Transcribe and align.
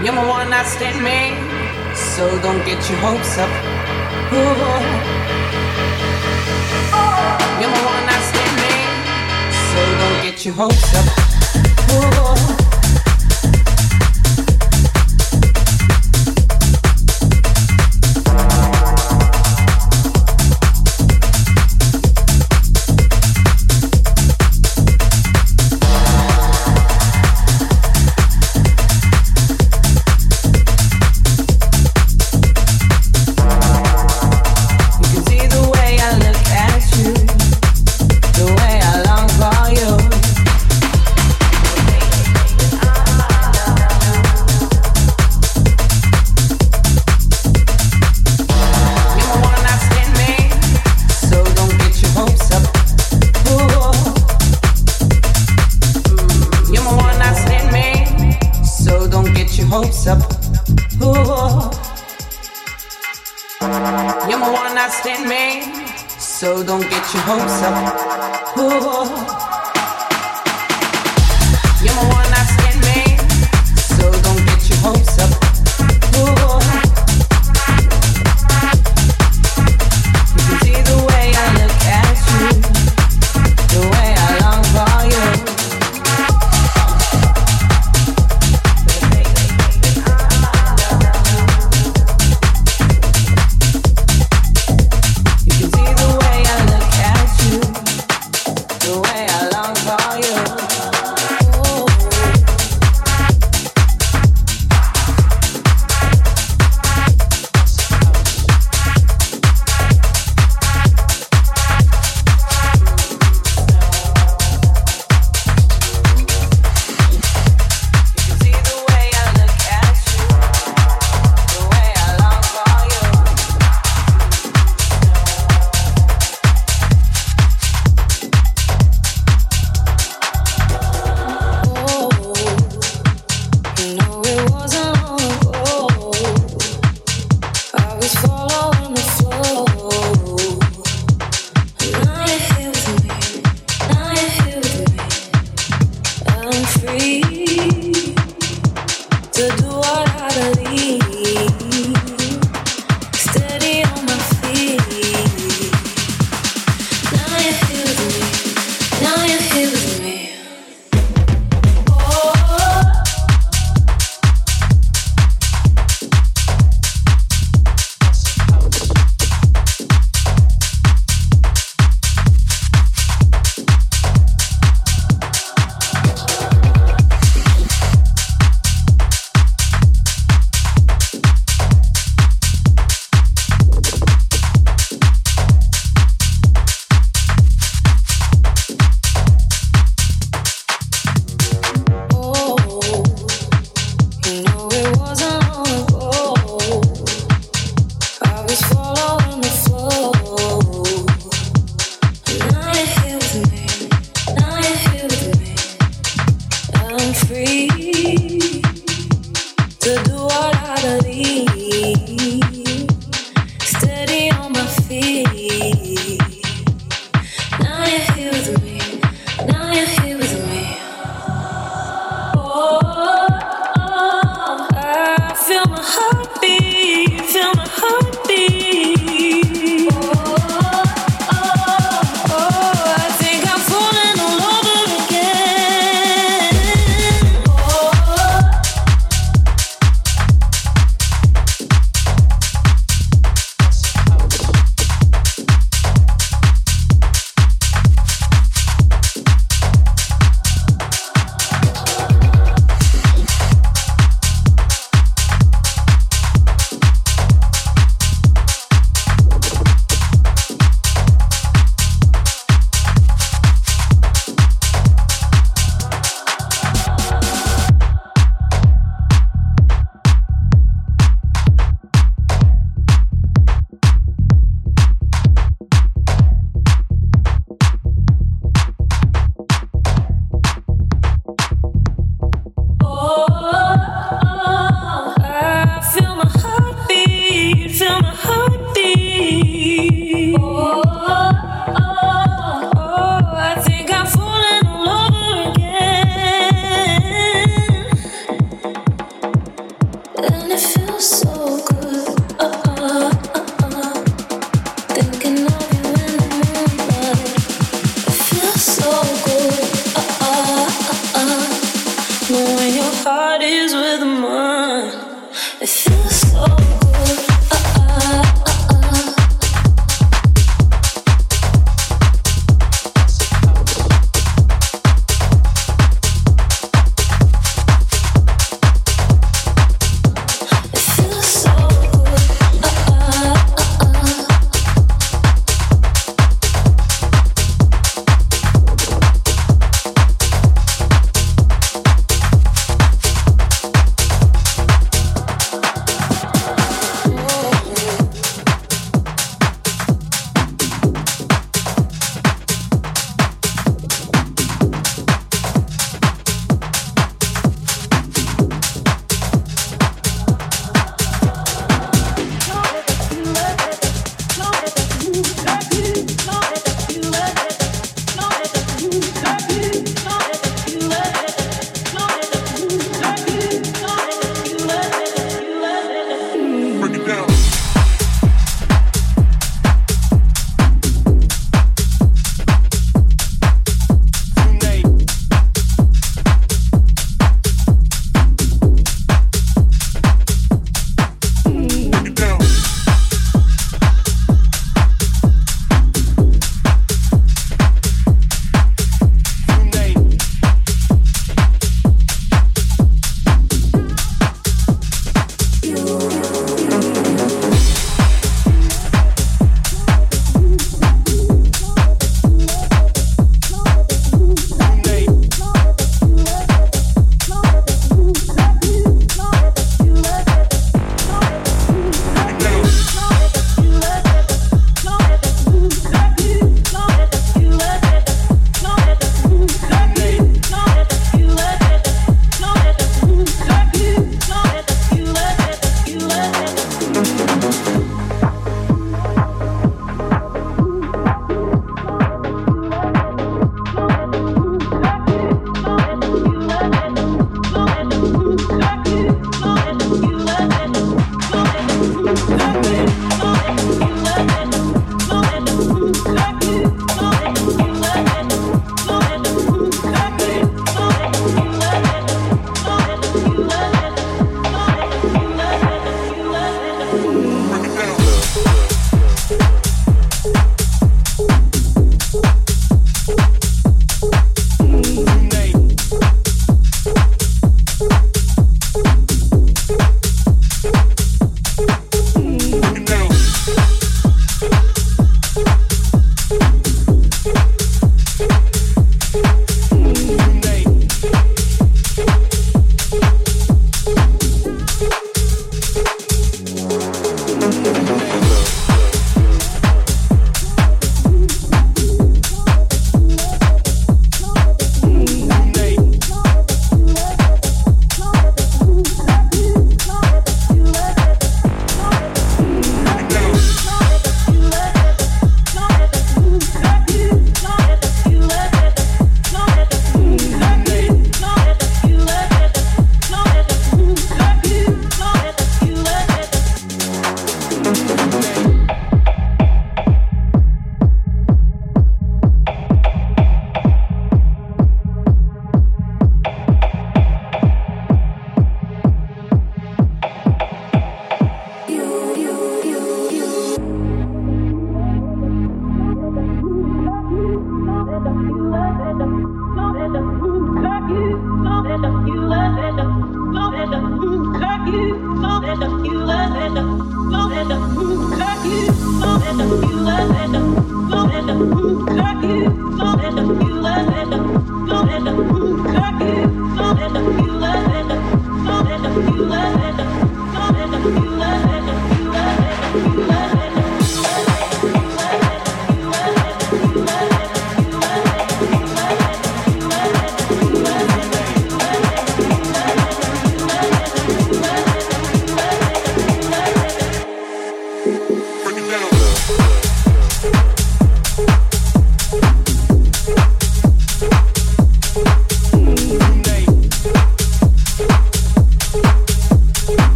You're 0.00 0.12
my 0.12 0.24
one 0.28 0.50
night 0.50 0.66
stand 0.66 1.02
man, 1.02 1.34
so 1.96 2.30
don't 2.40 2.64
get 2.64 2.88
your 2.88 2.98
hopes 3.00 3.36
up. 3.36 3.50
Ooh. 4.32 4.38
You're 7.58 7.70
my 7.70 7.84
one 7.84 8.06
night 8.06 8.22
stand 8.30 8.56
man, 8.62 8.88
so 9.70 9.78
don't 9.98 10.22
get 10.22 10.44
your 10.44 10.54
hopes 10.54 10.94
up. 10.94 11.06
Ooh. 12.62 12.67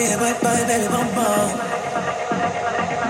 baby 0.00 0.16
bye 0.16 0.32
bye 0.42 0.64
baby 0.66 0.88
bye 0.88 1.14
mom. 1.14 3.09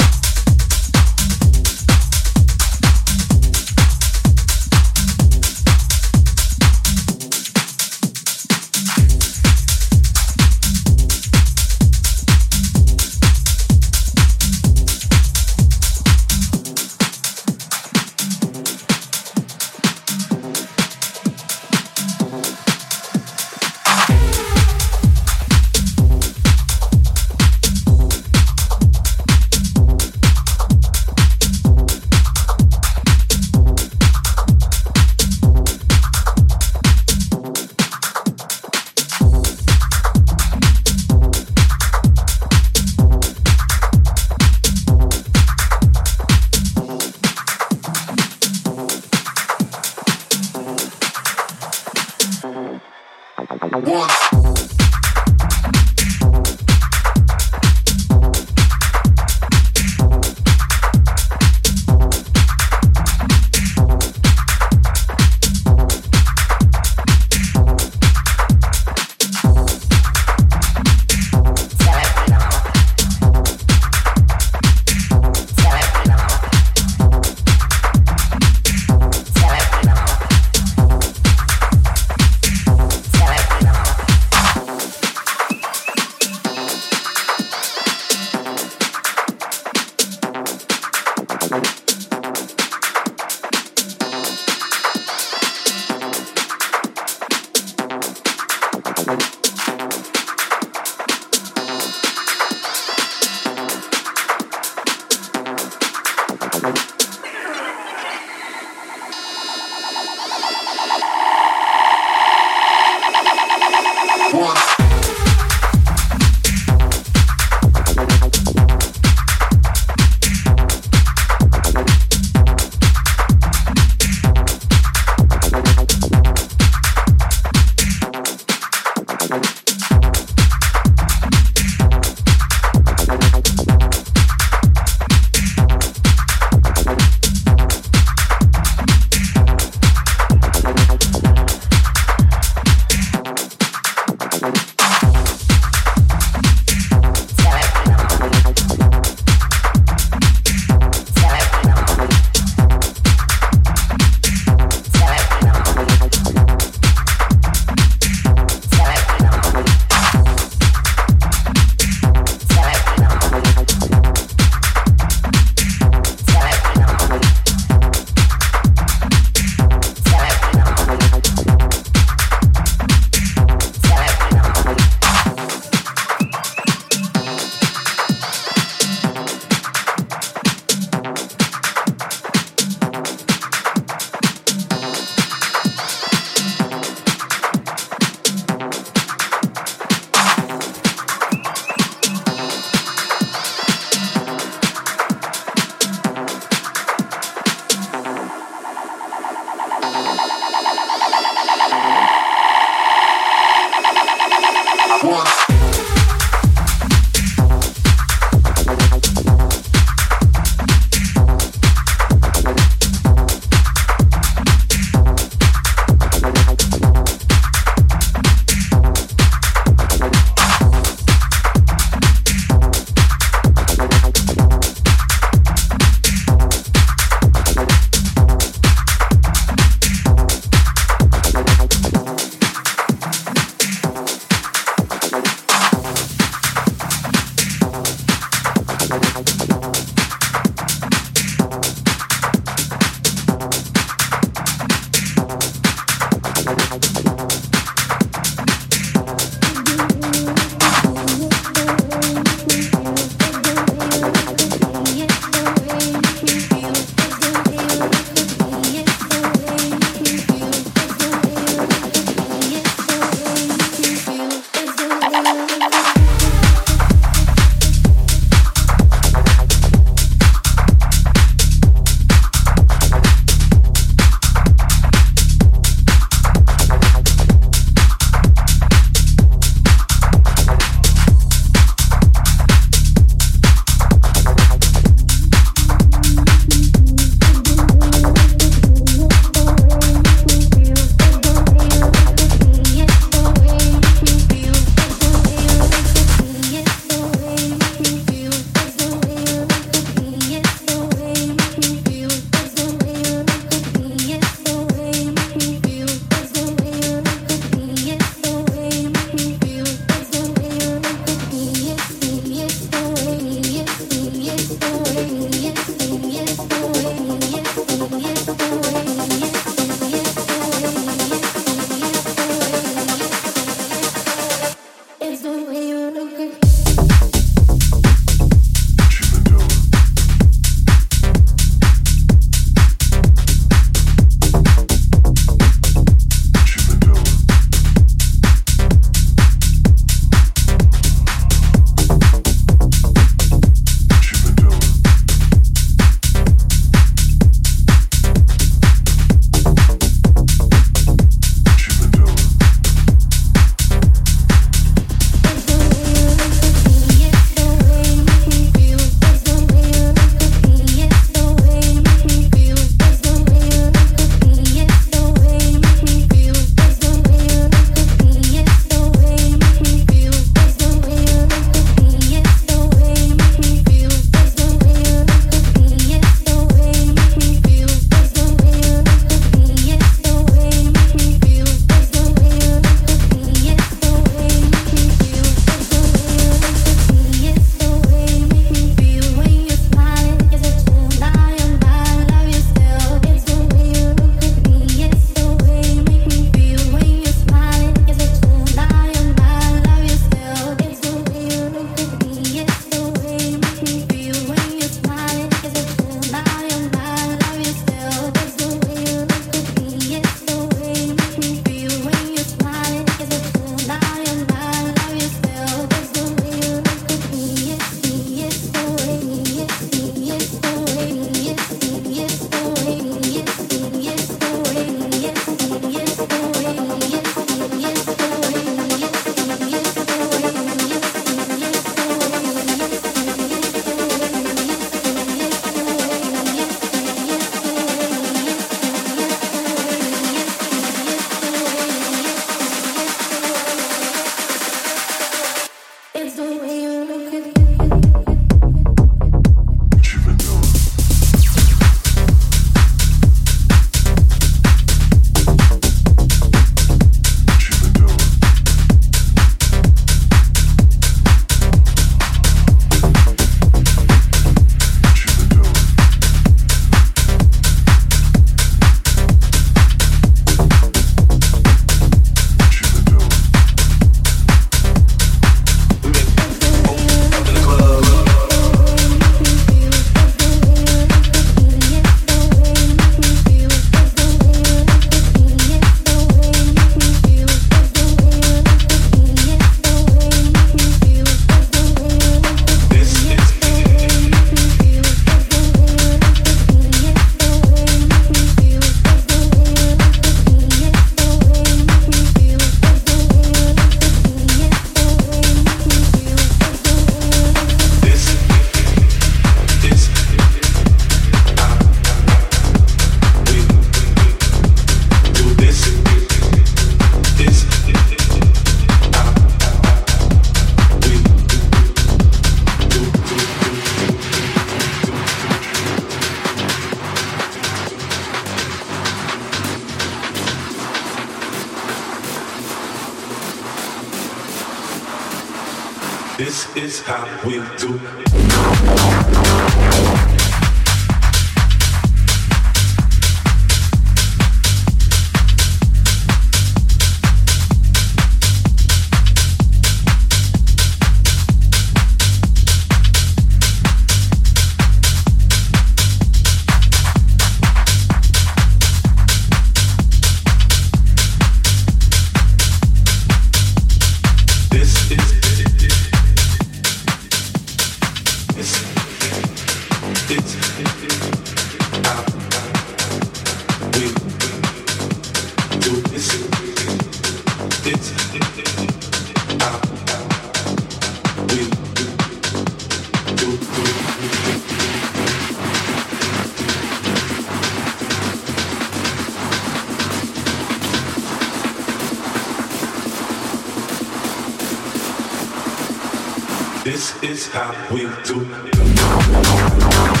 This 596.99 597.03
is 597.03 597.27
how 597.31 597.53
we 597.73 597.87
do. 598.03 600.00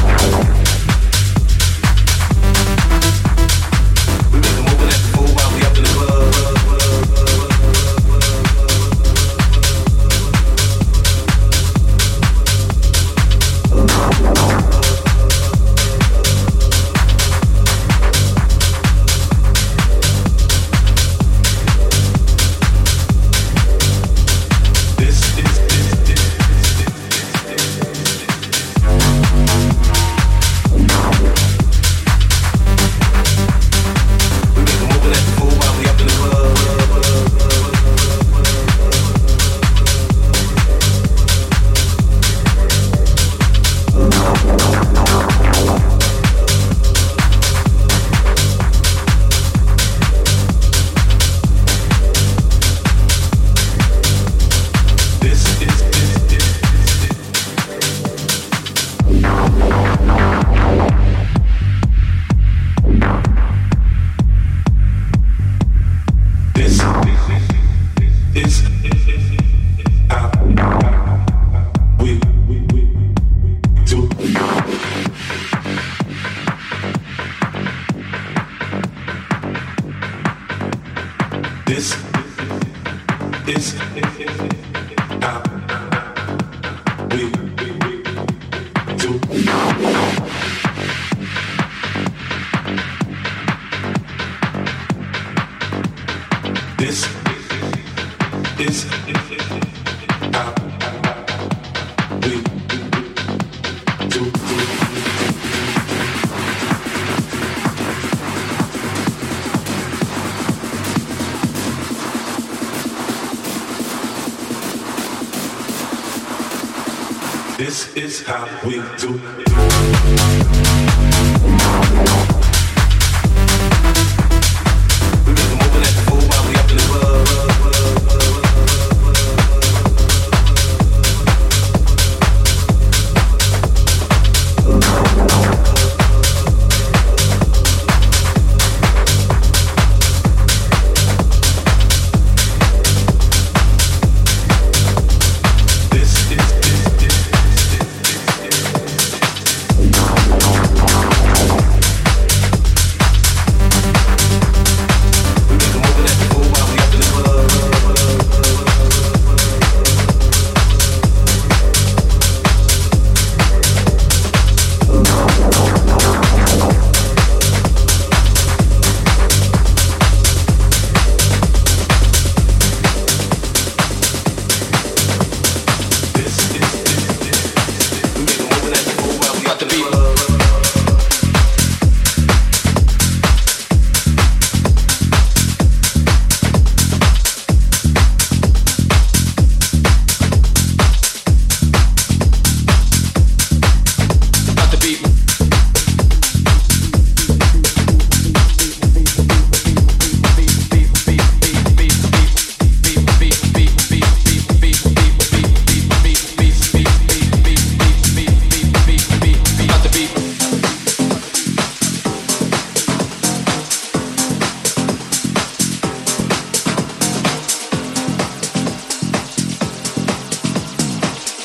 This 117.71 117.95
is 117.95 118.23
how 118.23 118.49
we 118.65 118.81
do. 118.99 120.40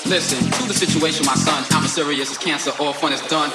Listen, 0.09 0.38
to 0.38 0.68
the 0.68 0.74
situation, 0.74 1.26
my 1.26 1.34
son. 1.34 1.64
I'm 1.72 1.82
as 1.84 1.92
serious 1.92 2.30
as 2.30 2.38
cancer. 2.38 2.70
All 2.78 2.92
fun 2.92 3.12
is 3.12 3.20
done. 3.22 3.50